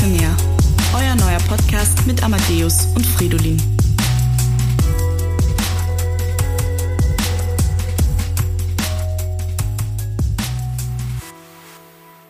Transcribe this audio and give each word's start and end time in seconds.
Stationär. 0.00 0.34
Euer 0.94 1.14
neuer 1.14 1.38
Podcast 1.40 2.06
mit 2.06 2.22
Amadeus 2.22 2.86
und 2.94 3.04
Fridolin. 3.04 3.60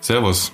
Servus. 0.00 0.50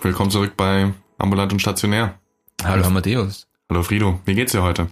Willkommen 0.00 0.30
zurück 0.30 0.52
bei 0.56 0.94
Ambulant 1.18 1.52
und 1.54 1.58
Stationär. 1.58 2.20
Hallo 2.62 2.84
Amadeus. 2.84 3.48
Hallo 3.68 3.82
Frido. 3.82 4.20
Wie 4.24 4.36
geht's 4.36 4.52
dir 4.52 4.62
heute? 4.62 4.88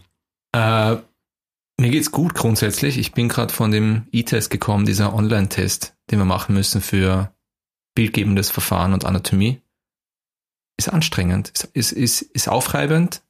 Äh, 0.51 0.97
mir 1.81 1.91
geht's 1.91 2.11
gut 2.11 2.35
grundsätzlich. 2.35 2.99
Ich 2.99 3.13
bin 3.13 3.29
gerade 3.29 3.55
von 3.55 3.71
dem 3.71 4.09
E-Test 4.11 4.51
gekommen, 4.51 4.85
dieser 4.85 5.15
Online-Test, 5.15 5.95
den 6.11 6.19
wir 6.19 6.25
machen 6.25 6.57
müssen 6.57 6.81
für 6.81 7.33
bildgebendes 7.95 8.51
Verfahren 8.51 8.95
und 8.95 9.05
Anatomie. 9.05 9.63
Ist 10.83 10.89
anstrengend, 10.89 11.53
ist, 11.75 11.93
ist, 11.93 12.23
ist, 12.23 12.49
aufreibend. 12.49 13.23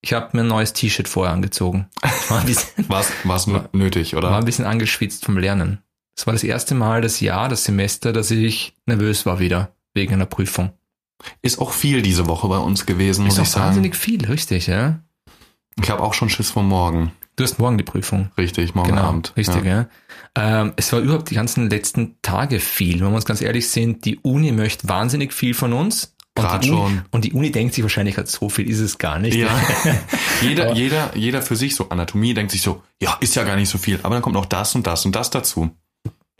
Ich 0.00 0.14
habe 0.14 0.30
mir 0.32 0.44
ein 0.44 0.48
neues 0.48 0.72
T-Shirt 0.72 1.08
vorher 1.08 1.34
angezogen. 1.34 1.90
War 2.30 3.04
war, 3.24 3.68
nötig, 3.72 4.16
oder? 4.16 4.30
War 4.30 4.38
ein 4.38 4.46
bisschen 4.46 4.64
angeschwitzt 4.64 5.26
vom 5.26 5.36
Lernen. 5.36 5.82
Es 6.16 6.26
war 6.26 6.32
das 6.32 6.42
erste 6.42 6.74
Mal 6.74 7.02
das 7.02 7.20
Jahr, 7.20 7.50
das 7.50 7.64
Semester, 7.64 8.14
dass 8.14 8.30
ich 8.30 8.74
nervös 8.86 9.26
war 9.26 9.40
wieder, 9.40 9.74
wegen 9.92 10.14
einer 10.14 10.24
Prüfung. 10.24 10.72
Ist 11.42 11.58
auch 11.58 11.72
viel 11.72 12.00
diese 12.00 12.28
Woche 12.28 12.48
bei 12.48 12.56
uns 12.56 12.86
gewesen, 12.86 13.26
muss 13.26 13.36
ist 13.36 13.42
ich 13.42 13.48
sagen. 13.50 13.66
wahnsinnig 13.66 13.94
viel, 13.94 14.24
richtig, 14.24 14.66
ja? 14.66 15.00
Ich 15.82 15.90
habe 15.90 16.02
auch 16.02 16.14
schon 16.14 16.30
Schiss 16.30 16.50
vor 16.50 16.62
morgen. 16.62 17.12
Du 17.36 17.44
hast 17.44 17.58
morgen 17.58 17.76
die 17.76 17.84
Prüfung. 17.84 18.30
Richtig, 18.38 18.74
morgen 18.74 18.90
genau, 18.90 19.02
Abend. 19.02 19.34
Richtig, 19.36 19.66
ja. 19.66 19.86
ja. 20.34 20.60
Ähm, 20.62 20.72
es 20.76 20.90
war 20.94 21.00
überhaupt 21.00 21.28
die 21.30 21.34
ganzen 21.34 21.68
letzten 21.68 22.16
Tage 22.22 22.58
viel. 22.58 23.00
Wenn 23.00 23.10
wir 23.10 23.16
uns 23.16 23.26
ganz 23.26 23.42
ehrlich 23.42 23.68
sind, 23.68 24.06
die 24.06 24.18
Uni 24.20 24.52
möchte 24.52 24.88
wahnsinnig 24.88 25.34
viel 25.34 25.52
von 25.52 25.74
uns. 25.74 26.14
Gerade 26.34 26.66
schon. 26.66 27.04
Und 27.12 27.24
die 27.24 27.32
Uni 27.32 27.52
denkt 27.52 27.74
sich 27.74 27.84
wahrscheinlich, 27.84 28.16
halt, 28.16 28.28
so 28.28 28.48
viel 28.48 28.68
ist 28.68 28.80
es 28.80 28.98
gar 28.98 29.20
nicht. 29.20 29.36
Ja. 29.36 29.56
jeder, 30.42 30.72
jeder, 30.74 31.16
jeder 31.16 31.42
für 31.42 31.54
sich, 31.54 31.76
so 31.76 31.88
Anatomie 31.90 32.34
denkt 32.34 32.50
sich 32.50 32.62
so, 32.62 32.82
ja, 33.00 33.16
ist 33.20 33.36
ja 33.36 33.44
gar 33.44 33.56
nicht 33.56 33.68
so 33.68 33.78
viel. 33.78 34.00
Aber 34.02 34.16
dann 34.16 34.22
kommt 34.22 34.34
noch 34.34 34.46
das 34.46 34.74
und 34.74 34.86
das 34.86 35.06
und 35.06 35.14
das 35.14 35.30
dazu. 35.30 35.70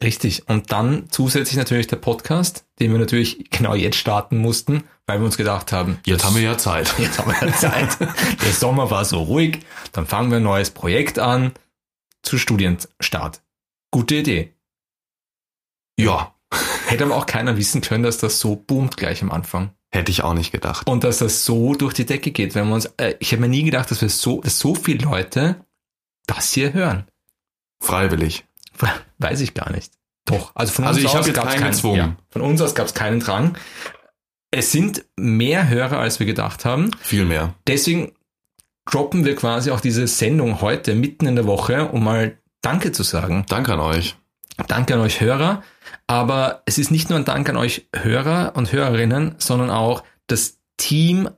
Richtig. 0.03 0.49
Und 0.49 0.73
dann 0.73 1.07
zusätzlich 1.11 1.57
natürlich 1.57 1.87
der 1.87 1.97
Podcast, 1.97 2.67
den 2.81 2.91
wir 2.91 2.99
natürlich 2.99 3.49
genau 3.51 3.75
jetzt 3.75 3.97
starten 3.97 4.37
mussten, 4.39 4.83
weil 5.07 5.21
wir 5.21 5.27
uns 5.27 5.37
gedacht 5.37 5.71
haben, 5.71 5.99
jetzt 6.05 6.25
haben 6.25 6.35
wir 6.35 6.43
ja 6.43 6.59
Zeit. 6.59 6.93
Jetzt 6.99 7.19
haben 7.19 7.31
wir 7.31 7.49
ja 7.49 7.55
Zeit. 7.55 7.99
der 8.01 8.53
Sommer 8.53 8.91
war 8.91 9.05
so 9.05 9.23
ruhig. 9.23 9.61
Dann 9.93 10.07
fangen 10.07 10.31
wir 10.31 10.39
ein 10.39 10.43
neues 10.43 10.71
Projekt 10.71 11.19
an 11.19 11.53
zu 12.23 12.39
Studienstart. 12.39 13.43
Gute 13.93 14.17
Idee. 14.17 14.55
Ja. 15.99 16.35
Hätte 16.87 17.05
aber 17.05 17.17
auch 17.17 17.27
keiner 17.27 17.57
wissen 17.57 17.81
können, 17.81 18.03
dass 18.03 18.19
das 18.19 18.41
so 18.41 18.57
boomt 18.57 18.97
gleich 18.97 19.23
am 19.23 19.31
Anfang. 19.31 19.71
Hätte 19.95 20.11
ich 20.11 20.25
auch 20.25 20.35
nicht 20.35 20.51
gedacht. 20.51 20.89
Und 20.89 21.05
dass 21.05 21.19
das 21.19 21.45
so 21.45 21.77
durch 21.77 21.95
die 21.95 22.05
Decke 22.05 22.33
geht, 22.33 22.57
wenn 22.57 22.67
wir 22.67 22.75
uns, 22.75 22.87
äh, 22.97 23.15
ich 23.21 23.31
habe 23.31 23.43
mir 23.43 23.49
nie 23.49 23.63
gedacht, 23.63 23.93
dass 23.93 24.03
wir 24.03 24.09
so, 24.09 24.41
dass 24.41 24.59
so 24.59 24.75
viele 24.75 25.05
Leute 25.05 25.65
das 26.27 26.53
hier 26.53 26.73
hören. 26.73 27.05
Freiwillig. 27.81 28.45
Weiß 29.19 29.41
ich 29.41 29.55
gar 29.55 29.71
nicht. 29.71 29.93
Doch. 30.25 30.51
Also 30.57 30.73
von 30.73 30.85
also 30.85 30.99
uns 30.99 31.09
ich 31.09 31.17
aus 31.17 31.33
gab 31.33 31.49
es 31.49 31.55
keinen 31.55 31.97
ja, 31.97 32.17
Von 32.31 32.43
uns 32.43 32.61
aus 32.61 32.75
gab 32.75 32.89
es 32.89 32.95
keinen 32.95 33.21
Drang. 33.21 33.57
Es 34.51 34.73
sind 34.73 35.05
mehr 35.15 35.69
Hörer, 35.69 36.01
als 36.01 36.19
wir 36.19 36.27
gedacht 36.27 36.65
haben. 36.65 36.91
Viel 37.01 37.25
mehr. 37.25 37.55
Deswegen 37.69 38.15
droppen 38.87 39.25
wir 39.25 39.37
quasi 39.37 39.71
auch 39.71 39.81
diese 39.81 40.09
Sendung 40.09 40.61
heute 40.61 40.97
mitten 40.97 41.27
in 41.27 41.37
der 41.37 41.47
Woche, 41.47 41.87
um 41.93 42.03
mal 42.03 42.37
Danke 42.63 42.91
zu 42.91 43.05
sagen. 43.05 43.47
Danke 43.49 43.75
an 43.75 43.81
euch. 43.81 44.17
Danke 44.67 44.95
an 44.95 45.03
euch 45.03 45.21
Hörer. 45.21 45.63
Aber 46.07 46.63
es 46.67 46.79
ist 46.79 46.91
nicht 46.91 47.11
nur 47.11 47.19
ein 47.19 47.25
Dank 47.25 47.49
an 47.49 47.57
euch 47.57 47.89
Hörer 47.95 48.53
und 48.57 48.73
Hörerinnen, 48.73 49.35
sondern 49.39 49.71
auch 49.71 50.03
das 50.27 50.59
Team 50.77 51.29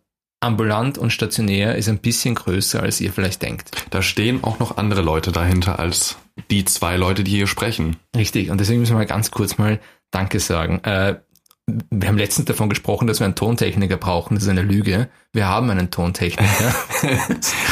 ambulant 0.41 0.99
und 0.99 1.11
stationär 1.11 1.77
ist 1.77 1.89
ein 1.89 1.99
bisschen 1.99 2.35
größer, 2.35 2.83
als 2.83 3.01
ihr 3.01 3.13
vielleicht 3.13 3.43
denkt. 3.43 3.71
Da 3.91 4.03
stehen 4.03 4.45
auch 4.45 4.59
noch 4.59 4.77
andere 4.77 5.03
Leute 5.03 5.33
dahinter 5.33 5.79
als 5.79 6.17
die 6.51 6.65
zwei 6.65 6.97
Leute, 6.97 7.25
die 7.25 7.33
hier 7.33 7.47
sprechen. 7.47 7.97
Richtig, 8.15 8.51
und 8.51 8.59
deswegen 8.61 8.81
müssen 8.81 8.93
wir 8.93 8.99
mal 8.99 9.07
ganz 9.07 9.31
kurz 9.31 9.59
mal 9.59 9.81
Danke 10.11 10.41
sagen. 10.41 10.81
Äh, 10.85 11.17
wir 11.67 12.09
haben 12.09 12.19
letztens 12.19 12.47
davon 12.47 12.69
gesprochen, 12.69 13.09
dass 13.09 13.19
wir 13.19 13.25
einen 13.25 13.35
Tontechniker 13.35 13.97
brauchen. 13.97 14.35
Das 14.35 14.45
ist 14.45 14.49
eine 14.49 14.63
Lüge. 14.63 15.09
Wir 15.33 15.49
haben 15.49 15.69
einen 15.71 15.91
Tontechniker. 15.91 16.75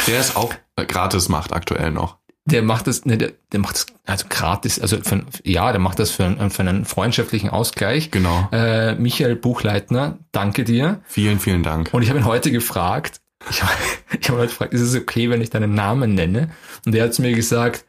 Der 0.07 0.19
es 0.19 0.35
auch 0.35 0.53
gratis 0.75 1.29
macht 1.29 1.53
aktuell 1.53 1.91
noch. 1.91 2.17
Der 2.47 2.61
macht 2.61 2.85
das, 2.85 3.05
ne, 3.05 3.17
der, 3.17 3.33
der 3.51 3.59
macht 3.59 3.75
das 3.75 3.85
also 4.05 4.25
gratis, 4.29 4.79
also 4.79 4.97
für, 5.01 5.25
ja, 5.43 5.71
der 5.71 5.81
macht 5.81 5.97
das 5.97 6.11
für, 6.11 6.25
einen, 6.25 6.51
für 6.51 6.61
einen 6.61 6.85
freundschaftlichen 6.85 7.49
Ausgleich. 7.49 8.11
Genau. 8.11 8.47
Äh, 8.51 8.95
Michael 8.95 9.35
Buchleitner, 9.35 10.19
danke 10.31 10.63
dir. 10.63 11.01
Vielen, 11.05 11.39
vielen 11.39 11.63
Dank. 11.63 11.91
Und 11.91 12.03
ich 12.03 12.09
habe 12.09 12.19
ihn 12.19 12.25
heute 12.25 12.51
gefragt, 12.51 13.21
ich 13.49 13.63
habe 13.63 13.73
ich 14.19 14.29
hab 14.29 14.37
heute 14.37 14.47
gefragt, 14.47 14.73
ist 14.73 14.81
es 14.81 14.95
okay, 14.95 15.29
wenn 15.29 15.41
ich 15.41 15.49
deinen 15.49 15.73
Namen 15.73 16.13
nenne? 16.13 16.51
Und 16.85 16.93
er 16.93 17.05
hat 17.05 17.15
zu 17.15 17.23
mir 17.23 17.33
gesagt, 17.33 17.85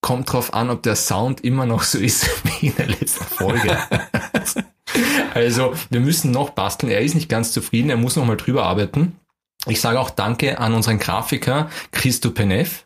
kommt 0.00 0.30
drauf 0.32 0.52
an, 0.52 0.70
ob 0.70 0.82
der 0.82 0.96
Sound 0.96 1.42
immer 1.42 1.66
noch 1.66 1.82
so 1.82 1.98
ist 1.98 2.28
wie 2.60 2.68
in 2.68 2.76
der 2.76 2.86
letzten 2.86 3.24
Folge. 3.24 3.78
also, 5.34 5.74
wir 5.90 6.00
müssen 6.00 6.30
noch 6.30 6.50
basteln. 6.50 6.92
Er 6.92 7.00
ist 7.00 7.14
nicht 7.14 7.28
ganz 7.28 7.52
zufrieden, 7.52 7.90
er 7.90 7.96
muss 7.96 8.14
noch 8.14 8.26
mal 8.26 8.36
drüber 8.36 8.64
arbeiten. 8.64 9.18
Ich 9.66 9.80
sage 9.80 9.98
auch 9.98 10.10
Danke 10.10 10.58
an 10.58 10.74
unseren 10.74 10.98
Grafiker 10.98 11.70
Christo 11.90 12.30
Penev, 12.30 12.84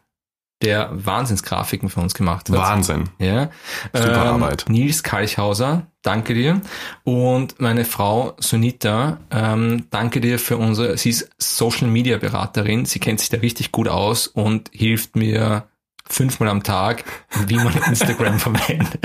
der 0.62 0.90
Wahnsinnsgrafiken 0.92 1.88
für 1.88 2.00
uns 2.00 2.14
gemacht 2.14 2.48
hat. 2.48 2.56
Wahnsinn. 2.56 3.10
Ja. 3.18 3.50
Super 3.92 4.12
ähm, 4.12 4.42
Arbeit. 4.42 4.64
Nils 4.68 5.02
Kalchhauser, 5.02 5.86
danke 6.02 6.34
dir. 6.34 6.60
Und 7.04 7.60
meine 7.60 7.84
Frau 7.84 8.34
Sunita, 8.38 9.18
ähm, 9.30 9.86
danke 9.90 10.20
dir 10.20 10.38
für 10.38 10.56
unsere, 10.56 10.96
sie 10.98 11.10
ist 11.10 11.30
Social 11.38 11.86
Media 11.86 12.18
Beraterin, 12.18 12.86
sie 12.86 12.98
kennt 12.98 13.20
sich 13.20 13.28
da 13.28 13.38
richtig 13.38 13.70
gut 13.70 13.88
aus 13.88 14.26
und 14.26 14.70
hilft 14.72 15.14
mir 15.14 15.68
fünfmal 16.08 16.48
am 16.48 16.62
Tag, 16.62 17.04
wie 17.46 17.56
man 17.56 17.74
Instagram 17.86 18.40
verwendet. 18.40 18.98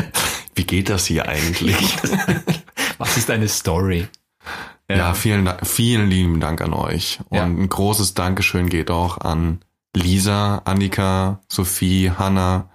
Wie 0.55 0.63
geht 0.63 0.89
das 0.89 1.05
hier 1.05 1.27
eigentlich? 1.27 1.75
Was 2.97 3.17
ist 3.17 3.29
deine 3.29 3.47
Story? 3.47 4.07
Ja, 4.89 4.97
ja 4.97 5.13
vielen, 5.13 5.49
vielen 5.63 6.09
lieben 6.09 6.39
Dank 6.39 6.61
an 6.61 6.73
euch. 6.73 7.19
Und 7.29 7.37
ja. 7.37 7.43
ein 7.43 7.69
großes 7.69 8.13
Dankeschön 8.15 8.69
geht 8.69 8.89
auch 8.89 9.19
an 9.19 9.59
Lisa, 9.95 10.61
Annika, 10.65 11.39
Sophie, 11.47 12.11
Hanna, 12.11 12.69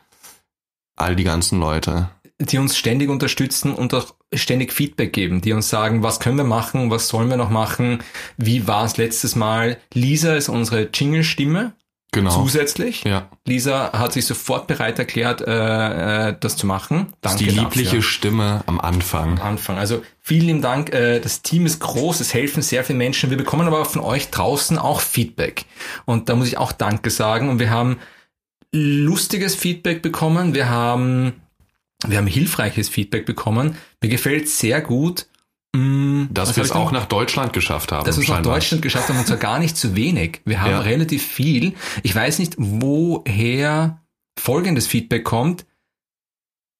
all 0.96 1.16
die 1.16 1.24
ganzen 1.24 1.58
Leute. 1.58 2.10
Die 2.40 2.58
uns 2.58 2.76
ständig 2.76 3.08
unterstützen 3.08 3.74
und 3.74 3.92
auch 3.94 4.14
ständig 4.32 4.72
Feedback 4.72 5.12
geben, 5.12 5.40
die 5.40 5.52
uns 5.52 5.68
sagen, 5.68 6.02
was 6.02 6.20
können 6.20 6.36
wir 6.36 6.44
machen, 6.44 6.90
was 6.90 7.08
sollen 7.08 7.30
wir 7.30 7.36
noch 7.36 7.50
machen, 7.50 8.02
wie 8.36 8.66
war 8.66 8.84
es 8.84 8.96
letztes 8.96 9.34
Mal. 9.34 9.78
Lisa 9.94 10.34
ist 10.36 10.48
unsere 10.48 10.88
Jingle-Stimme. 10.92 11.72
Genau. 12.10 12.30
Zusätzlich. 12.30 13.04
Ja. 13.04 13.28
Lisa 13.46 13.92
hat 13.92 14.14
sich 14.14 14.24
sofort 14.24 14.66
bereit 14.66 14.98
erklärt, 14.98 15.42
äh, 15.42 16.34
das 16.40 16.56
zu 16.56 16.66
machen. 16.66 17.12
Danke 17.20 17.44
die 17.44 17.50
liebliche 17.50 17.96
dafür. 17.96 18.02
Stimme 18.02 18.62
am 18.66 18.80
Anfang. 18.80 19.38
Am 19.38 19.46
Anfang. 19.46 19.76
Also 19.76 20.02
vielen 20.20 20.46
lieben 20.46 20.62
Dank. 20.62 20.92
Äh, 20.92 21.20
das 21.20 21.42
Team 21.42 21.66
ist 21.66 21.80
groß, 21.80 22.20
es 22.20 22.32
helfen 22.32 22.62
sehr 22.62 22.82
viele 22.82 22.96
Menschen. 22.96 23.28
Wir 23.28 23.36
bekommen 23.36 23.66
aber 23.66 23.84
von 23.84 24.00
euch 24.00 24.30
draußen 24.30 24.78
auch 24.78 25.02
Feedback. 25.02 25.66
Und 26.06 26.30
da 26.30 26.36
muss 26.36 26.48
ich 26.48 26.56
auch 26.56 26.72
Danke 26.72 27.10
sagen. 27.10 27.50
Und 27.50 27.58
wir 27.58 27.70
haben 27.70 27.98
lustiges 28.72 29.54
Feedback 29.54 30.00
bekommen. 30.00 30.54
Wir 30.54 30.70
haben, 30.70 31.34
wir 32.06 32.16
haben 32.16 32.26
hilfreiches 32.26 32.88
Feedback 32.88 33.26
bekommen. 33.26 33.76
Mir 34.02 34.08
gefällt 34.08 34.48
sehr 34.48 34.80
gut, 34.80 35.26
dass 36.30 36.56
wir 36.56 36.62
es 36.62 36.72
auch 36.72 36.92
nach 36.92 37.06
Deutschland 37.06 37.52
geschafft 37.52 37.92
haben. 37.92 38.04
Dass 38.04 38.16
wir 38.16 38.22
es 38.22 38.28
nach 38.28 38.42
Deutschland 38.42 38.82
geschafft 38.82 39.08
haben 39.08 39.18
und 39.18 39.26
zwar 39.26 39.36
gar 39.36 39.58
nicht 39.58 39.76
zu 39.76 39.96
wenig. 39.96 40.40
Wir 40.44 40.60
haben 40.60 40.70
ja. 40.70 40.80
relativ 40.80 41.26
viel. 41.26 41.74
Ich 42.02 42.14
weiß 42.14 42.38
nicht, 42.38 42.54
woher 42.58 44.00
folgendes 44.38 44.86
Feedback 44.86 45.24
kommt. 45.24 45.66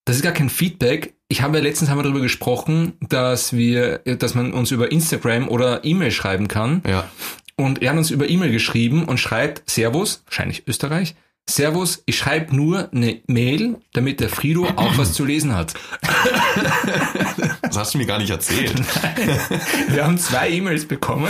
Das 0.05 0.17
ist 0.17 0.23
gar 0.23 0.32
kein 0.32 0.49
Feedback. 0.49 1.14
Ich 1.28 1.43
habe 1.43 1.58
ja 1.58 1.62
letztens 1.62 1.90
haben 1.90 1.99
wir 1.99 2.02
darüber 2.02 2.20
gesprochen, 2.20 2.94
dass 3.00 3.52
wir, 3.52 3.99
dass 3.99 4.34
man 4.34 4.55
uns 4.55 4.70
über 4.70 4.90
Instagram 4.90 5.49
oder 5.49 5.84
E-Mail 5.84 6.11
schreiben 6.11 6.49
kann. 6.49 6.82
Ja. 6.88 7.11
Und 7.56 7.82
er 7.82 7.90
hat 7.90 7.99
uns 7.99 8.11
über 8.11 8.28
E-Mail 8.28 8.52
geschrieben 8.52 9.05
und 9.05 9.19
schreibt 9.19 9.69
Servus, 9.69 10.23
wahrscheinlich 10.26 10.67
Österreich, 10.67 11.14
Servus, 11.49 12.02
ich 12.05 12.17
schreibe 12.19 12.55
nur 12.55 12.93
eine 12.93 13.20
Mail, 13.26 13.78
damit 13.94 14.20
der 14.20 14.28
Frido 14.28 14.67
auch 14.76 14.99
was 14.99 15.14
zu 15.14 15.25
lesen 15.25 15.55
hat. 15.55 15.75
Hast 17.78 17.94
du 17.94 17.98
mir 17.98 18.06
gar 18.06 18.19
nicht 18.19 18.30
erzählt. 18.30 18.75
Wir 19.88 20.04
haben 20.04 20.19
zwei 20.19 20.50
E-Mails 20.50 20.86
bekommen. 20.86 21.28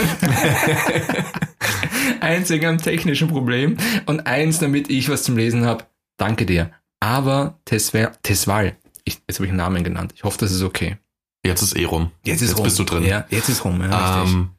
eins 2.19 2.49
wegen 2.49 2.65
einem 2.65 2.77
technischen 2.79 3.27
Problem 3.27 3.77
und 4.05 4.27
eins, 4.27 4.59
damit 4.59 4.89
ich 4.89 5.09
was 5.09 5.23
zum 5.23 5.37
Lesen 5.37 5.65
habe. 5.65 5.85
Danke 6.17 6.45
dir. 6.45 6.71
Aber 6.99 7.59
Tesval, 7.65 8.75
ich, 9.05 9.21
jetzt 9.27 9.37
habe 9.37 9.45
ich 9.45 9.51
einen 9.51 9.57
Namen 9.57 9.83
genannt. 9.83 10.13
Ich 10.15 10.23
hoffe, 10.23 10.37
das 10.39 10.51
ist 10.51 10.63
okay. 10.63 10.97
Jetzt 11.45 11.61
ist 11.61 11.77
eh 11.77 11.85
rum. 11.85 12.11
Jetzt 12.25 12.41
ist 12.41 12.49
jetzt 12.49 12.57
rum. 12.57 12.63
bist 12.63 12.79
du 12.79 12.83
drin. 12.83 13.05
Ja, 13.05 13.25
jetzt 13.29 13.47
ist 13.47 13.63
rum, 13.63 13.81
ja, 13.81 14.15
richtig. 14.17 14.33
Ähm, 14.33 14.49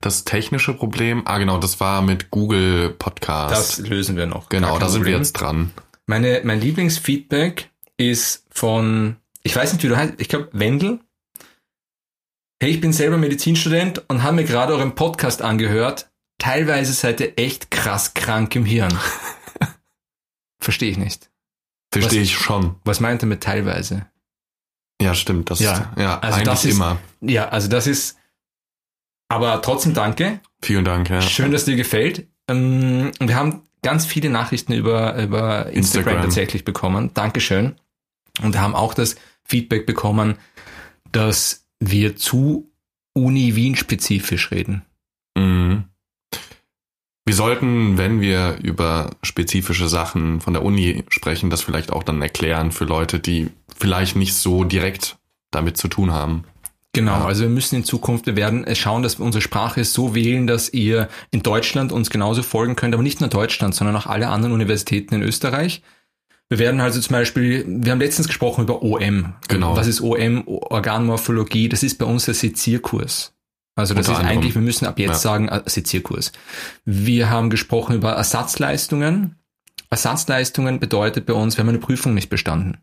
das 0.00 0.24
technische 0.24 0.74
Problem, 0.74 1.22
ah 1.24 1.38
genau, 1.38 1.58
das 1.58 1.80
war 1.80 2.02
mit 2.02 2.30
Google 2.30 2.90
Podcast. 2.90 3.78
Das 3.78 3.88
lösen 3.88 4.16
wir 4.16 4.26
noch. 4.26 4.48
Genau, 4.48 4.78
da 4.78 4.88
sind 4.88 5.00
Problem. 5.00 5.14
wir 5.14 5.18
jetzt 5.18 5.32
dran. 5.32 5.72
Meine, 6.06 6.40
mein 6.44 6.60
Lieblingsfeedback 6.60 7.70
ist 7.96 8.46
von, 8.50 9.16
ich 9.42 9.56
weiß 9.56 9.72
nicht, 9.72 9.82
wie 9.82 9.88
du 9.88 9.96
heißt, 9.96 10.14
ich 10.18 10.28
glaube 10.28 10.50
Wendel. 10.52 11.00
Hey, 12.60 12.70
ich 12.70 12.80
bin 12.80 12.92
selber 12.92 13.16
Medizinstudent 13.18 14.02
und 14.08 14.22
habe 14.22 14.36
mir 14.36 14.44
gerade 14.44 14.72
euren 14.74 14.94
Podcast 14.94 15.42
angehört. 15.42 16.10
Teilweise 16.38 16.92
seid 16.92 17.20
ihr 17.20 17.38
echt 17.38 17.70
krass 17.70 18.14
krank 18.14 18.54
im 18.56 18.64
Hirn. 18.64 18.96
Verstehe 20.60 20.90
ich 20.90 20.98
nicht. 20.98 21.30
Verstehe 21.92 22.22
ich 22.22 22.34
schon. 22.34 22.76
Was 22.84 23.00
meint 23.00 23.22
er 23.22 23.26
mit 23.26 23.42
teilweise? 23.42 24.06
Ja, 25.00 25.14
stimmt. 25.14 25.50
Das 25.50 25.60
Ja, 25.60 25.72
ist, 25.72 25.82
ja 25.98 26.18
also 26.18 26.42
das 26.44 26.64
ist- 26.64 26.74
immer. 26.74 26.98
Ja, 27.20 27.48
also 27.48 27.68
das 27.68 27.86
ist, 27.86 28.18
aber 29.28 29.62
trotzdem 29.62 29.94
danke. 29.94 30.40
Vielen 30.60 30.84
Dank. 30.84 31.08
Ja. 31.08 31.20
Schön, 31.22 31.52
dass 31.52 31.64
dir 31.64 31.76
gefällt. 31.76 32.26
Ähm, 32.48 33.12
Wir 33.20 33.36
haben 33.36 33.62
ganz 33.82 34.04
viele 34.06 34.28
Nachrichten 34.30 34.72
über, 34.72 35.14
über 35.16 35.66
Instagram, 35.66 35.74
Instagram. 35.74 36.22
tatsächlich 36.22 36.64
bekommen. 36.64 37.12
Dankeschön. 37.14 37.76
Und 38.42 38.52
wir 38.54 38.60
haben 38.60 38.74
auch 38.74 38.94
das 38.94 39.16
Feedback 39.44 39.86
bekommen, 39.86 40.36
dass 41.12 41.67
wir 41.80 42.16
zu 42.16 42.70
Uni 43.14 43.56
Wien 43.56 43.76
spezifisch 43.76 44.50
reden. 44.50 44.82
Mhm. 45.36 45.84
Wir 47.24 47.34
sollten, 47.34 47.98
wenn 47.98 48.20
wir 48.22 48.56
über 48.62 49.10
spezifische 49.22 49.88
Sachen 49.88 50.40
von 50.40 50.54
der 50.54 50.64
Uni 50.64 51.04
sprechen, 51.08 51.50
das 51.50 51.60
vielleicht 51.60 51.92
auch 51.92 52.02
dann 52.02 52.22
erklären 52.22 52.72
für 52.72 52.84
Leute, 52.84 53.20
die 53.20 53.48
vielleicht 53.76 54.16
nicht 54.16 54.34
so 54.34 54.64
direkt 54.64 55.18
damit 55.50 55.76
zu 55.76 55.88
tun 55.88 56.10
haben. 56.10 56.44
Genau, 56.94 57.12
Ja. 57.18 57.24
also 57.26 57.42
wir 57.42 57.50
müssen 57.50 57.76
in 57.76 57.84
Zukunft, 57.84 58.24
wir 58.26 58.34
werden 58.34 58.64
schauen, 58.74 59.02
dass 59.02 59.18
wir 59.18 59.26
unsere 59.26 59.42
Sprache 59.42 59.84
so 59.84 60.14
wählen, 60.14 60.46
dass 60.46 60.72
ihr 60.72 61.08
in 61.30 61.42
Deutschland 61.42 61.92
uns 61.92 62.08
genauso 62.08 62.42
folgen 62.42 62.76
könnt, 62.76 62.94
aber 62.94 63.02
nicht 63.02 63.20
nur 63.20 63.28
Deutschland, 63.28 63.74
sondern 63.74 63.94
auch 63.96 64.06
alle 64.06 64.28
anderen 64.28 64.54
Universitäten 64.54 65.14
in 65.14 65.22
Österreich. 65.22 65.82
Wir 66.50 66.58
werden 66.58 66.80
also 66.80 67.00
zum 67.00 67.12
Beispiel, 67.12 67.64
wir 67.66 67.92
haben 67.92 68.00
letztens 68.00 68.26
gesprochen 68.26 68.62
über 68.64 68.82
OM. 68.82 69.34
Genau. 69.48 69.76
Was 69.76 69.86
ist 69.86 70.00
OM? 70.00 70.44
Organmorphologie. 70.46 71.68
Das 71.68 71.82
ist 71.82 71.98
bei 71.98 72.06
uns 72.06 72.24
der 72.24 72.34
Sezierkurs. 72.34 73.34
Also 73.76 73.94
das 73.94 74.08
Unter 74.08 74.12
ist 74.18 74.24
anderem. 74.24 74.38
eigentlich, 74.38 74.54
wir 74.54 74.62
müssen 74.62 74.86
ab 74.86 74.98
jetzt 74.98 75.08
Ja. 75.08 75.14
sagen, 75.14 75.48
äh, 75.48 75.62
Sezierkurs. 75.66 76.32
Wir 76.84 77.30
haben 77.30 77.50
gesprochen 77.50 77.94
über 77.96 78.12
Ersatzleistungen. 78.12 79.36
Ersatzleistungen 79.90 80.80
bedeutet 80.80 81.26
bei 81.26 81.32
uns, 81.34 81.56
wir 81.56 81.62
haben 81.62 81.68
eine 81.68 81.78
Prüfung 81.78 82.14
nicht 82.14 82.28
bestanden. 82.28 82.78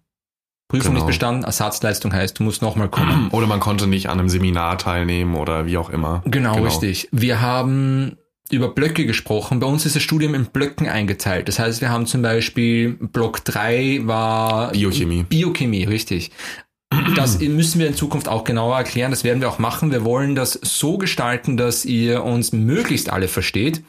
Prüfung 0.67 0.91
Genau. 0.94 1.00
nicht 1.06 1.07
bestanden, 1.07 1.44
Ersatzleistung 1.44 2.13
heißt, 2.13 2.39
du 2.39 2.44
musst 2.44 2.62
nochmal 2.62 2.89
kommen. 2.89 3.29
Oder 3.31 3.45
man 3.47 3.59
konnte 3.59 3.88
nicht 3.88 4.09
an 4.09 4.19
einem 4.19 4.29
Seminar 4.29 4.77
teilnehmen 4.77 5.35
oder 5.35 5.65
wie 5.67 5.77
auch 5.77 5.89
immer. 5.89 6.23
Genau, 6.25 6.63
richtig. 6.63 7.07
Wir 7.12 7.41
haben 7.41 8.17
über 8.51 8.69
Blöcke 8.69 9.06
gesprochen. 9.06 9.59
Bei 9.59 9.68
uns 9.68 9.86
ist 9.86 9.95
das 9.95 10.03
Studium 10.03 10.36
in 10.36 10.45
Blöcken 10.45 10.88
eingeteilt. 10.88 11.47
Das 11.47 11.59
heißt, 11.59 11.81
wir 11.81 11.89
haben 11.89 12.06
zum 12.06 12.21
Beispiel 12.21 12.94
Block 12.94 13.44
3 13.44 14.01
war 14.03 14.71
Biochemie. 14.71 15.24
Biochemie, 15.24 15.86
richtig. 15.86 16.31
Das 17.15 17.39
müssen 17.39 17.80
wir 17.80 17.88
in 17.88 17.95
Zukunft 17.95 18.27
auch 18.27 18.44
genauer 18.44 18.77
erklären. 18.77 19.12
Das 19.12 19.24
werden 19.24 19.42
wir 19.42 19.50
auch 19.50 19.59
machen. 19.59 19.92
Wir 19.92 20.06
wollen 20.06 20.36
das 20.36 20.53
so 20.53 20.97
gestalten, 20.97 21.57
dass 21.57 21.86
ihr 21.86 22.24
uns 22.24 22.51
möglichst 22.51 23.09
alle 23.09 23.27
versteht. 23.27 23.83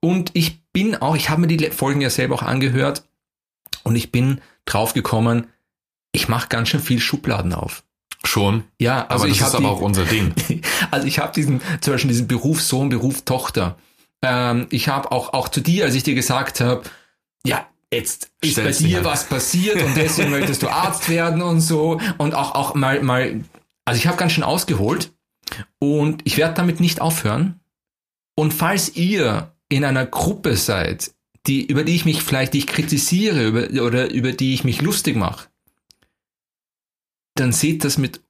Und 0.00 0.30
ich 0.34 0.62
bin 0.72 0.96
auch, 0.96 1.16
ich 1.16 1.28
habe 1.28 1.42
mir 1.42 1.46
die 1.48 1.70
Folgen 1.70 2.00
ja 2.00 2.10
selber 2.10 2.36
auch 2.36 2.42
angehört 2.42 3.04
und 3.82 3.96
ich 3.96 4.12
bin 4.12 4.40
drauf 4.64 4.94
gekommen, 4.94 5.48
ich 6.12 6.28
mache 6.28 6.48
ganz 6.48 6.68
schön 6.68 6.80
viel 6.80 7.00
Schubladen 7.00 7.52
auf. 7.52 7.82
Schon. 8.24 8.64
Ja, 8.78 9.06
also 9.06 9.24
aber 9.24 9.28
das 9.28 9.36
ich 9.36 9.40
ist 9.40 9.46
habe 9.46 9.56
aber 9.58 9.68
die, 9.68 9.72
auch 9.74 9.80
unser 9.80 10.04
Ding. 10.04 10.34
also 10.90 11.06
ich 11.06 11.18
habe 11.18 11.32
diesen, 11.32 11.60
zum 11.80 11.94
Beispiel 11.94 12.10
diesen 12.10 12.28
Beruf 12.28 12.60
Sohn, 12.62 12.88
Beruf 12.88 13.22
Tochter. 13.22 13.76
Ähm, 14.22 14.66
ich 14.70 14.88
habe 14.88 15.10
auch, 15.12 15.32
auch 15.32 15.48
zu 15.48 15.60
dir, 15.60 15.84
als 15.84 15.94
ich 15.94 16.02
dir 16.02 16.14
gesagt 16.14 16.60
habe, 16.60 16.82
ja, 17.44 17.66
jetzt 17.92 18.30
ist 18.40 18.52
Stell's 18.52 18.82
bei 18.82 18.88
dir 18.88 18.98
an. 18.98 19.04
was 19.04 19.24
passiert 19.24 19.82
und 19.82 19.96
deswegen 19.96 20.30
möchtest 20.30 20.62
du 20.62 20.68
Arzt 20.70 21.08
werden 21.08 21.42
und 21.42 21.60
so. 21.60 22.00
Und 22.18 22.34
auch, 22.34 22.54
auch 22.54 22.74
mal, 22.74 23.02
mal, 23.02 23.40
also 23.84 23.98
ich 23.98 24.06
habe 24.06 24.16
ganz 24.16 24.32
schön 24.32 24.44
ausgeholt 24.44 25.12
und 25.78 26.20
ich 26.24 26.36
werde 26.36 26.54
damit 26.54 26.80
nicht 26.80 27.00
aufhören. 27.00 27.60
Und 28.34 28.52
falls 28.52 28.94
ihr 28.96 29.52
in 29.68 29.84
einer 29.84 30.06
Gruppe 30.06 30.56
seid, 30.56 31.12
die, 31.46 31.64
über 31.64 31.84
die 31.84 31.94
ich 31.94 32.04
mich 32.04 32.22
vielleicht, 32.22 32.52
die 32.52 32.58
ich 32.58 32.66
kritisiere 32.66 33.44
über, 33.46 33.82
oder 33.82 34.10
über 34.10 34.32
die 34.32 34.54
ich 34.54 34.64
mich 34.64 34.82
lustig 34.82 35.16
mache, 35.16 35.49
dann 37.34 37.52
seht 37.52 37.84
das 37.84 37.98
mit, 37.98 38.20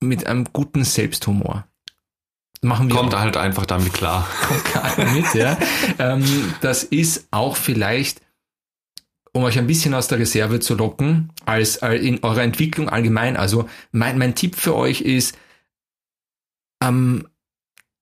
mit 0.00 0.26
einem 0.26 0.44
guten 0.52 0.84
Selbsthumor. 0.84 1.66
Machen 2.62 2.88
wir 2.88 2.96
Kommt 2.96 3.14
auch. 3.14 3.20
halt 3.20 3.36
einfach 3.36 3.66
damit 3.66 3.92
klar. 3.92 4.26
Kommt 4.48 4.64
gerade 4.64 5.04
mit, 5.10 5.34
ja. 5.34 5.58
ähm, 5.98 6.54
das 6.62 6.82
ist 6.82 7.28
auch 7.30 7.56
vielleicht, 7.56 8.22
um 9.32 9.42
euch 9.42 9.58
ein 9.58 9.66
bisschen 9.66 9.92
aus 9.92 10.08
der 10.08 10.18
Reserve 10.18 10.60
zu 10.60 10.74
locken, 10.74 11.30
als 11.44 11.76
äh, 11.76 11.94
in 11.96 12.22
eurer 12.22 12.42
Entwicklung 12.42 12.88
allgemein. 12.88 13.36
Also 13.36 13.68
mein, 13.92 14.16
mein 14.16 14.34
Tipp 14.34 14.56
für 14.56 14.74
euch 14.74 15.02
ist, 15.02 15.36
ähm, 16.82 17.28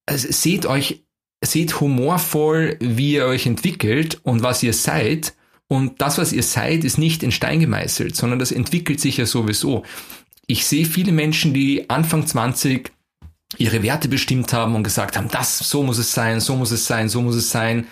also 0.06 0.30
seht 0.30 0.66
euch, 0.66 1.02
seht 1.44 1.80
humorvoll, 1.80 2.76
wie 2.80 3.14
ihr 3.14 3.26
euch 3.26 3.46
entwickelt 3.46 4.20
und 4.22 4.42
was 4.42 4.62
ihr 4.62 4.74
seid. 4.74 5.34
Und 5.66 6.00
das, 6.02 6.18
was 6.18 6.32
ihr 6.32 6.42
seid, 6.42 6.84
ist 6.84 6.98
nicht 6.98 7.22
in 7.22 7.32
Stein 7.32 7.58
gemeißelt, 7.58 8.14
sondern 8.14 8.38
das 8.38 8.52
entwickelt 8.52 9.00
sich 9.00 9.16
ja 9.16 9.26
sowieso. 9.26 9.84
Ich 10.46 10.66
sehe 10.66 10.84
viele 10.84 11.12
Menschen, 11.12 11.54
die 11.54 11.88
Anfang 11.88 12.26
20 12.26 12.92
ihre 13.58 13.82
Werte 13.82 14.08
bestimmt 14.08 14.52
haben 14.52 14.74
und 14.74 14.82
gesagt 14.82 15.16
haben, 15.16 15.28
das, 15.28 15.58
so 15.58 15.82
muss 15.82 15.98
es 15.98 16.12
sein, 16.12 16.40
so 16.40 16.56
muss 16.56 16.70
es 16.70 16.86
sein, 16.86 17.08
so 17.08 17.22
muss 17.22 17.34
es 17.34 17.50
sein. 17.50 17.86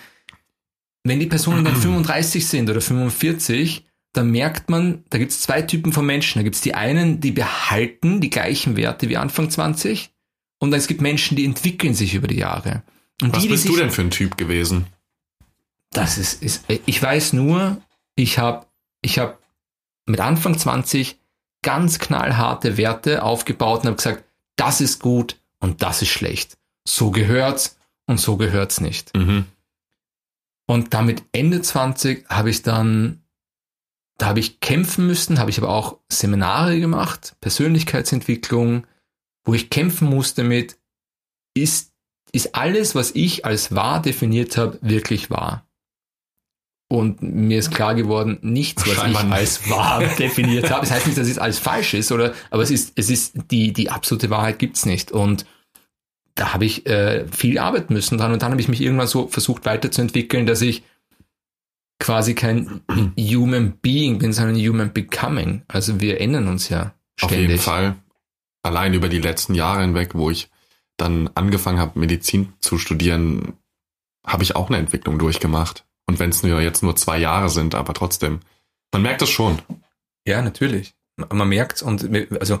Wenn 1.03 1.19
die 1.19 1.27
Personen 1.27 1.63
dann 1.63 1.75
35 1.81 2.47
sind 2.47 2.69
oder 2.69 2.81
45, 2.81 3.85
dann 4.13 4.31
merkt 4.31 4.69
man, 4.69 5.03
da 5.09 5.17
gibt 5.17 5.31
es 5.31 5.41
zwei 5.41 5.61
Typen 5.61 5.93
von 5.93 6.05
Menschen. 6.05 6.39
Da 6.39 6.43
gibt 6.43 6.55
es 6.55 6.61
die 6.61 6.73
einen, 6.73 7.21
die 7.21 7.31
behalten 7.31 8.21
die 8.21 8.29
gleichen 8.29 8.75
Werte 8.75 9.07
wie 9.09 9.17
Anfang 9.17 9.49
20 9.49 10.11
und 10.59 10.73
es 10.73 10.87
gibt 10.87 11.01
Menschen, 11.01 11.37
die 11.37 11.45
entwickeln 11.45 11.93
sich 11.93 12.13
über 12.13 12.27
die 12.27 12.37
Jahre. 12.37 12.83
Und 13.21 13.33
Was 13.33 13.41
die, 13.41 13.47
die 13.47 13.53
bist 13.53 13.63
sich, 13.63 13.71
du 13.71 13.77
denn 13.77 13.91
für 13.91 14.01
ein 14.01 14.11
Typ 14.11 14.37
gewesen? 14.37 14.87
Das 15.91 16.17
ist, 16.17 16.41
ist 16.41 16.65
ich 16.67 17.01
weiß 17.01 17.33
nur, 17.33 17.81
ich 18.15 18.37
habe 18.37 18.65
ich 19.01 19.19
hab 19.19 19.41
mit 20.05 20.19
Anfang 20.19 20.57
20 20.57 21.17
ganz 21.61 21.99
knallharte 21.99 22.77
Werte 22.77 23.23
aufgebaut 23.23 23.81
und 23.81 23.87
habe 23.87 23.97
gesagt, 23.97 24.23
das 24.55 24.81
ist 24.81 24.99
gut 24.99 25.37
und 25.59 25.81
das 25.81 26.01
ist 26.01 26.09
schlecht. 26.09 26.57
So 26.87 27.11
gehört's 27.11 27.77
und 28.07 28.19
so 28.19 28.37
gehört's 28.37 28.81
nicht. 28.81 29.15
Mhm. 29.15 29.45
Und 30.67 30.93
damit 30.93 31.23
Ende 31.31 31.61
20 31.61 32.29
habe 32.29 32.49
ich 32.49 32.63
dann, 32.63 33.21
da 34.17 34.27
habe 34.27 34.39
ich 34.39 34.59
kämpfen 34.59 35.05
müssen, 35.05 35.39
habe 35.39 35.49
ich 35.49 35.57
aber 35.57 35.69
auch 35.69 35.97
Seminare 36.09 36.79
gemacht, 36.79 37.35
Persönlichkeitsentwicklung, 37.41 38.87
wo 39.43 39.53
ich 39.53 39.69
kämpfen 39.69 40.07
musste 40.07 40.43
mit, 40.43 40.77
ist, 41.53 41.91
ist 42.31 42.55
alles, 42.55 42.95
was 42.95 43.11
ich 43.11 43.45
als 43.45 43.75
wahr 43.75 44.01
definiert 44.01 44.57
habe, 44.57 44.79
wirklich 44.81 45.29
wahr? 45.29 45.65
Und 46.91 47.21
mir 47.21 47.57
ist 47.57 47.73
klar 47.73 47.95
geworden, 47.95 48.37
nichts, 48.41 48.81
was 48.81 48.89
ich 48.91 48.99
Scheinbar 48.99 49.23
nicht. 49.23 49.33
als 49.33 49.69
wahr 49.69 50.03
definiert 50.19 50.69
habe. 50.69 50.81
Das 50.81 50.91
heißt 50.91 51.07
nicht, 51.07 51.17
dass 51.17 51.29
es 51.29 51.37
alles 51.37 51.57
falsch 51.57 51.93
ist, 51.93 52.11
oder, 52.11 52.33
aber 52.49 52.63
es 52.63 52.69
ist, 52.69 52.91
es 52.97 53.09
ist, 53.09 53.33
die, 53.49 53.71
die 53.71 53.89
absolute 53.89 54.29
Wahrheit 54.29 54.59
gibt's 54.59 54.85
nicht. 54.85 55.09
Und 55.09 55.45
da 56.35 56.53
habe 56.53 56.65
ich 56.65 56.85
äh, 56.87 57.25
viel 57.29 57.59
arbeiten 57.59 57.93
müssen 57.93 58.17
dran 58.17 58.33
und 58.33 58.41
dann 58.41 58.51
habe 58.51 58.59
ich 58.59 58.67
mich 58.67 58.81
irgendwann 58.81 59.07
so 59.07 59.27
versucht 59.27 59.65
weiterzuentwickeln, 59.65 60.45
dass 60.45 60.61
ich 60.61 60.83
quasi 61.97 62.35
kein 62.35 62.81
Human 63.17 63.71
Being 63.81 64.17
bin, 64.17 64.33
sondern 64.33 64.57
Human 64.57 64.91
Becoming. 64.91 65.61
Also 65.69 66.01
wir 66.01 66.19
ändern 66.19 66.49
uns 66.49 66.67
ja 66.67 66.93
Auf 67.21 67.29
ständig. 67.29 67.51
jeden 67.51 67.61
Fall. 67.61 67.95
Allein 68.63 68.93
über 68.93 69.07
die 69.07 69.21
letzten 69.21 69.55
Jahre 69.55 69.79
hinweg, 69.79 70.09
wo 70.13 70.29
ich 70.29 70.49
dann 70.97 71.29
angefangen 71.35 71.79
habe, 71.79 71.97
Medizin 71.97 72.51
zu 72.59 72.77
studieren, 72.77 73.53
habe 74.27 74.43
ich 74.43 74.57
auch 74.57 74.67
eine 74.67 74.77
Entwicklung 74.77 75.19
durchgemacht. 75.19 75.85
Und 76.11 76.19
wenn 76.19 76.29
es 76.29 76.43
nur 76.43 76.59
jetzt 76.59 76.83
nur 76.83 76.95
zwei 76.97 77.17
Jahre 77.17 77.49
sind, 77.49 77.73
aber 77.73 77.93
trotzdem. 77.93 78.41
Man 78.91 79.01
merkt 79.01 79.21
es 79.21 79.29
schon. 79.29 79.61
Ja, 80.27 80.41
natürlich. 80.41 80.93
Man 81.15 81.47
merkt 81.47 81.81
und 81.81 82.09
also 82.39 82.59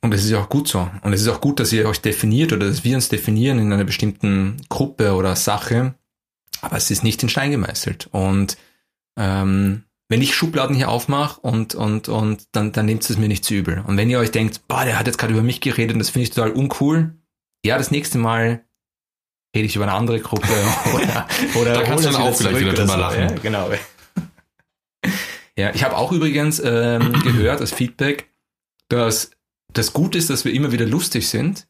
und 0.00 0.14
es 0.14 0.24
ist 0.24 0.30
ja 0.30 0.40
auch 0.40 0.48
gut 0.48 0.68
so. 0.68 0.88
Und 1.02 1.12
es 1.12 1.22
ist 1.22 1.28
auch 1.28 1.40
gut, 1.40 1.58
dass 1.58 1.72
ihr 1.72 1.88
euch 1.88 2.00
definiert 2.00 2.52
oder 2.52 2.68
dass 2.68 2.84
wir 2.84 2.94
uns 2.94 3.08
definieren 3.08 3.58
in 3.58 3.72
einer 3.72 3.84
bestimmten 3.84 4.62
Gruppe 4.68 5.14
oder 5.14 5.34
Sache. 5.34 5.94
Aber 6.60 6.76
es 6.76 6.92
ist 6.92 7.02
nicht 7.02 7.22
in 7.24 7.28
Stein 7.28 7.50
gemeißelt. 7.50 8.08
Und 8.12 8.56
ähm, 9.18 9.82
wenn 10.08 10.22
ich 10.22 10.36
Schubladen 10.36 10.76
hier 10.76 10.90
aufmache 10.90 11.40
und, 11.40 11.74
und, 11.74 12.08
und 12.08 12.44
dann, 12.52 12.70
dann 12.70 12.86
nehmt 12.86 13.08
es 13.08 13.18
mir 13.18 13.26
nicht 13.26 13.44
zu 13.44 13.54
übel. 13.54 13.82
Und 13.84 13.96
wenn 13.96 14.08
ihr 14.08 14.20
euch 14.20 14.30
denkt, 14.30 14.68
boah, 14.68 14.84
der 14.84 14.96
hat 14.96 15.08
jetzt 15.08 15.18
gerade 15.18 15.32
über 15.32 15.42
mich 15.42 15.60
geredet 15.60 15.94
und 15.94 15.98
das 15.98 16.10
finde 16.10 16.24
ich 16.24 16.30
total 16.30 16.52
uncool, 16.52 17.16
ja, 17.64 17.76
das 17.76 17.90
nächste 17.90 18.18
Mal 18.18 18.64
rede 19.56 19.66
ich 19.66 19.76
über 19.76 19.86
eine 19.86 19.94
andere 19.94 20.20
Gruppe 20.20 20.46
oder, 20.94 21.26
oder 21.60 21.74
Da 21.74 21.82
kannst 21.82 22.04
du 22.04 22.10
dann 22.10 22.20
das 22.20 22.34
auch 22.34 22.36
vielleicht 22.36 22.60
wieder 22.60 22.74
drüber 22.74 22.96
lachen. 22.96 23.20
Ja, 23.20 23.34
genau. 23.42 23.70
Ja, 25.58 25.74
ich 25.74 25.82
habe 25.82 25.96
auch 25.96 26.12
übrigens 26.12 26.60
ähm, 26.62 27.12
gehört 27.24 27.62
als 27.62 27.72
Feedback, 27.72 28.28
dass 28.88 29.30
das 29.72 29.94
gut 29.94 30.14
ist, 30.14 30.28
dass 30.28 30.44
wir 30.44 30.52
immer 30.52 30.70
wieder 30.70 30.84
lustig 30.84 31.30
sind, 31.30 31.66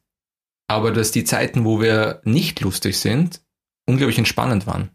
aber 0.67 0.91
dass 0.91 1.11
die 1.11 1.23
Zeiten, 1.23 1.63
wo 1.63 1.79
wir 1.79 2.19
nicht 2.25 2.59
lustig 2.59 2.99
sind, 2.99 3.39
unglaublich 3.85 4.17
entspannend 4.17 4.67
waren. 4.67 4.89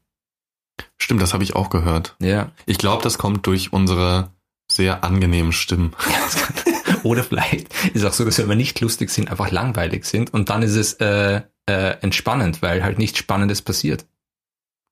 Stimmt, 0.99 1.23
das 1.23 1.33
habe 1.33 1.43
ich 1.43 1.57
auch 1.57 1.71
gehört. 1.71 2.17
Ja. 2.21 2.53
Ich 2.67 2.77
glaube, 2.77 3.03
das 3.03 3.17
kommt 3.17 3.47
durch 3.47 3.73
unsere 3.73 4.31
sehr 4.71 5.05
angenehmen 5.05 5.53
Stimmen. 5.53 5.97
Oder 7.05 7.25
vielleicht 7.25 7.73
ist 7.89 7.97
es 7.97 8.05
auch 8.05 8.13
so, 8.13 8.25
dass 8.25 8.39
wenn 8.39 8.49
wir 8.49 8.57
nicht 8.57 8.81
lustig 8.81 9.11
sind, 9.11 9.31
einfach 9.31 9.51
langweilig 9.51 10.05
sind 10.05 10.33
und 10.33 10.49
dann 10.51 10.63
ist 10.63 10.77
es 10.77 10.95
äh, 10.95 11.43
äh, 11.67 11.91
entspannend, 12.01 12.63
weil 12.63 12.83
halt 12.83 12.99
nichts 12.99 13.19
Spannendes 13.19 13.63
passiert. 13.63 14.07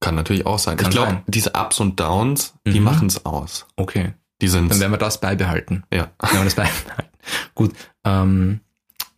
Kann 0.00 0.14
natürlich 0.14 0.46
auch 0.46 0.58
sein. 0.58 0.76
Kann 0.76 0.90
ich 0.90 0.96
glaube, 0.96 1.22
diese 1.26 1.52
Ups 1.52 1.78
und 1.80 2.00
Downs, 2.00 2.54
die 2.66 2.78
Mhm. 2.80 2.84
machen 2.84 3.06
es 3.08 3.24
aus. 3.26 3.66
Okay. 3.76 4.14
Die 4.40 4.48
sind 4.48 4.70
Dann 4.70 4.80
werden 4.80 4.92
wir 4.92 4.98
das 4.98 5.20
beibehalten. 5.20 5.84
ja. 5.92 6.10
Werden 6.22 6.38
wir 6.38 6.44
das 6.44 6.54
beibehalten. 6.54 7.10
Gut. 7.54 7.74
Ähm, 8.04 8.60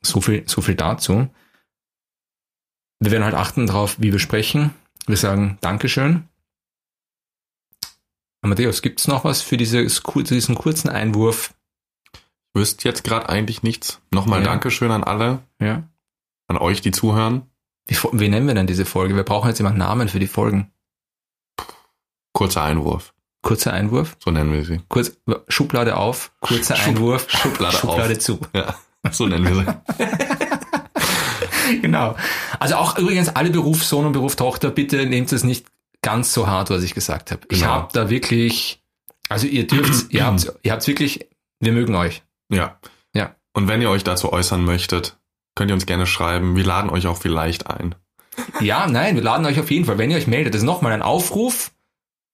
so 0.03 0.21
viel, 0.21 0.43
so 0.49 0.61
viel 0.63 0.75
dazu. 0.75 1.29
Wir 2.99 3.11
werden 3.13 3.23
halt 3.25 3.35
achten 3.37 3.67
darauf, 3.69 4.01
wie 4.01 4.11
wir 4.11 4.19
sprechen. 4.19 4.71
Wir 5.07 5.17
sagen 5.17 5.59
Dankeschön. 5.61 6.29
Amadeus, 8.41 8.83
gibt's 8.83 9.07
noch 9.07 9.25
was 9.25 9.41
für 9.43 9.57
dieses, 9.57 10.03
diesen 10.03 10.55
kurzen 10.57 10.89
Einwurf? 10.89 11.55
Wüsst 12.54 12.85
jetzt 12.85 13.04
gerade 13.04 13.28
eigentlich 13.28 13.62
nichts. 13.62 14.00
Nochmal 14.12 14.40
Ja. 14.40 14.47
Dankeschön 14.47 14.90
an 14.90 15.04
alle, 15.04 15.40
Ja. 15.61 15.85
an 16.49 16.59
euch, 16.59 16.80
die 16.80 16.90
zuhören. 16.90 17.42
Wie, 17.87 17.97
wie 18.12 18.28
nennen 18.28 18.47
wir 18.47 18.54
denn 18.54 18.66
diese 18.66 18.85
Folge? 18.85 19.16
Wir 19.16 19.23
brauchen 19.25 19.49
jetzt 19.49 19.59
immer 19.61 19.71
Namen 19.73 20.09
für 20.09 20.18
die 20.21 20.26
Folgen. 20.26 20.71
Kurzer 22.32 22.62
Einwurf, 22.62 23.14
Kurzer 23.42 23.73
Einwurf, 23.73 24.16
so 24.21 24.30
nennen 24.30 24.52
wir 24.52 24.64
sie. 24.64 24.80
kurz 24.88 25.12
Schublade 25.49 25.97
auf, 25.97 26.32
kurzer 26.40 26.76
Schub- 26.76 26.88
Einwurf, 26.97 27.26
Schublade 27.30 27.75
auf. 27.76 27.80
Schublade 27.80 28.18
zu. 28.18 28.38
Ja, 28.54 28.75
so 29.11 29.26
nennen 29.26 29.44
wir 29.44 29.75
sie. 29.99 31.76
genau. 31.82 32.14
Also 32.61 32.76
auch 32.76 32.97
übrigens 32.99 33.28
alle 33.30 33.50
Berufssohn 33.50 34.06
und 34.06 34.12
Berufstochter, 34.12 34.71
bitte 34.71 35.06
nehmt 35.06 35.32
es 35.32 35.42
nicht 35.42 35.66
ganz 36.02 36.32
so 36.32 36.47
hart, 36.47 36.71
was 36.71 36.82
ich 36.85 36.94
gesagt 36.94 37.32
habe. 37.32 37.42
Ich 37.50 37.61
Genau. 37.61 37.73
habe 37.73 37.88
da 37.92 38.11
wirklich, 38.11 38.80
also 39.28 39.47
ihr 39.49 39.66
dürft, 39.66 40.12
ihr 40.12 40.25
habt, 40.25 40.52
ihr 40.62 40.73
habt's 40.73 40.87
wirklich, 40.87 41.26
wir 41.61 41.73
mögen 41.73 41.94
euch. 41.97 42.23
Ja. 42.52 42.78
Ja. 43.14 43.35
Und 43.52 43.68
wenn 43.68 43.82
ihr 43.82 43.90
euch 43.90 44.04
dazu 44.04 44.32
äußern 44.32 44.64
möchtet, 44.64 45.18
könnt 45.54 45.71
ihr 45.71 45.75
uns 45.75 45.87
gerne 45.87 46.06
schreiben. 46.06 46.56
Wir 46.56 46.64
laden 46.64 46.90
euch 46.90 47.06
auch 47.06 47.18
vielleicht 47.18 47.66
ein. 47.66 47.94
Ja, 48.61 48.87
nein, 48.87 49.14
wir 49.14 49.23
laden 49.23 49.44
euch 49.44 49.61
auf 49.61 49.71
jeden 49.71 49.85
Fall, 49.85 49.99
wenn 49.99 50.11
ihr 50.11 50.16
euch 50.16 50.26
meldet, 50.26 50.54
das 50.54 50.62
ist 50.62 50.66
nochmal 50.66 50.92
ein 50.92 51.02
Aufruf 51.02 51.73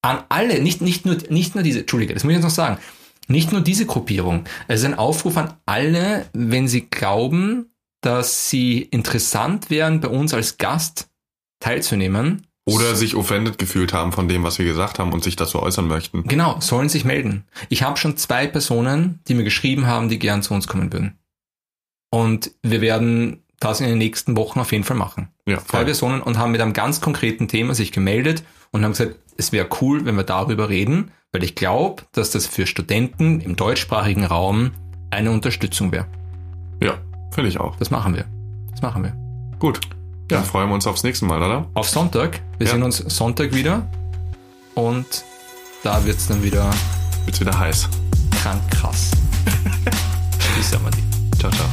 an 0.03 0.23
alle, 0.29 0.61
nicht, 0.63 0.81
nicht 0.81 1.05
nur, 1.07 1.17
nicht 1.29 1.55
nur 1.55 1.65
diese, 1.65 1.81
Entschuldige, 1.81 2.15
das 2.15 2.23
muss 2.23 2.33
ich 2.33 2.37
jetzt 2.37 2.45
noch 2.45 2.51
sagen, 2.51 2.79
nicht 3.27 3.51
nur 3.51 3.61
diese 3.61 3.87
Gruppierung, 3.87 4.45
es 4.69 4.81
ist 4.81 4.87
ein 4.87 4.95
Aufruf 4.95 5.37
an 5.37 5.55
alle, 5.67 6.27
wenn 6.33 6.69
sie 6.69 6.83
glauben, 6.83 7.73
dass 8.01 8.49
sie 8.49 8.83
interessant 8.83 9.71
wären, 9.71 10.01
bei 10.01 10.09
uns 10.09 10.33
als 10.35 10.57
Gast 10.59 11.09
teilzunehmen. 11.61 12.47
Oder 12.69 12.95
sich 12.95 13.15
offended 13.15 13.59
gefühlt 13.59 13.93
haben 13.93 14.13
von 14.13 14.29
dem, 14.29 14.43
was 14.43 14.59
wir 14.59 14.67
gesagt 14.67 14.99
haben 14.99 15.13
und 15.13 15.25
sich 15.25 15.37
dazu 15.37 15.63
äußern 15.63 15.87
möchten. 15.89 16.25
Genau, 16.25 16.61
sollen 16.61 16.89
sich 16.89 17.05
melden. 17.05 17.45
Ich 17.69 17.83
habe 17.83 17.97
schon 17.97 18.17
zwei 18.17 18.47
Personen, 18.47 19.21
die 19.29 19.35
mir 19.35 19.45
geschrieben 19.45 19.87
haben, 19.87 20.09
die 20.09 20.19
gern 20.19 20.43
zu 20.43 20.55
uns 20.55 20.67
kommen 20.69 20.93
würden. 20.93 21.19
Und 22.11 22.53
wir 22.63 22.81
werden 22.81 23.43
das 23.61 23.81
in 23.81 23.89
den 23.89 23.99
nächsten 23.99 24.37
Wochen 24.37 24.61
auf 24.61 24.73
jeden 24.73 24.85
Fall 24.85 24.97
machen. 24.97 25.29
Ja, 25.47 25.59
Zwei. 25.59 25.85
Personen 25.85 26.23
und 26.23 26.39
haben 26.39 26.53
mit 26.53 26.61
einem 26.61 26.73
ganz 26.73 27.01
konkreten 27.01 27.49
Thema 27.49 27.75
sich 27.75 27.93
gemeldet 27.93 28.45
und 28.71 28.85
haben 28.85 28.93
gesagt, 28.93 29.17
es 29.37 29.53
wäre 29.53 29.69
cool, 29.81 30.05
wenn 30.05 30.17
wir 30.17 30.25
darüber 30.25 30.69
reden, 30.69 31.11
weil 31.33 31.45
ich 31.45 31.55
glaube, 31.55 32.05
dass 32.13 32.31
das 32.31 32.47
für 32.47 32.67
Studenten 32.67 33.41
im 33.41 33.57
deutschsprachigen 33.57 34.25
Raum 34.25 34.73
eine 35.11 35.31
Unterstützung 35.31 35.93
wäre. 35.93 36.07
Ja, 36.83 36.99
finde 37.33 37.49
ich 37.51 37.59
auch. 37.59 37.77
Das 37.77 37.91
machen 37.91 38.15
wir. 38.15 38.25
Das 38.71 38.83
machen 38.83 39.03
wir. 39.03 39.13
Gut. 39.59 39.81
Dann 40.29 40.41
Ja. 40.41 40.45
freuen 40.45 40.69
wir 40.69 40.75
uns 40.75 40.87
aufs 40.87 41.03
nächste 41.03 41.25
Mal, 41.25 41.43
oder? 41.43 41.67
Auf 41.75 41.89
Sonntag. 41.89 42.41
Wir 42.59 42.67
Ja. 42.67 42.75
sehen 42.75 42.83
uns 42.83 42.99
Sonntag 42.99 43.53
wieder 43.55 43.87
und 44.75 45.07
da 45.83 46.05
wird's 46.05 46.27
dann 46.27 46.43
wieder 46.43 46.71
Wird's 47.25 47.41
wieder 47.41 47.59
heiß. 47.59 47.89
krank 48.43 48.61
krass. 48.71 49.11
Tschüss, 50.55 50.75
Amadi. 50.75 51.03
Ciao, 51.39 51.51
ciao. 51.51 51.67